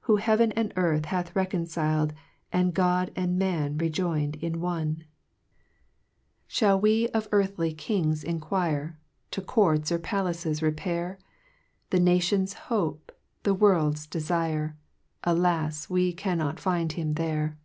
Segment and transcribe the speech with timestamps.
[0.00, 2.12] Who heaven and earth hath reconcil'd,
[2.52, 5.04] And God and man rc join'd in, one?
[6.48, 8.98] 2 Shall (15) 1 Shall we of earthly kings enquire?
[9.30, 11.20] To courts or palaces repair?
[11.90, 13.12] The Nation's Hope,
[13.44, 14.74] the World's Dcfirc,
[15.22, 15.88] Alas!
[15.88, 17.56] we cannot find him there.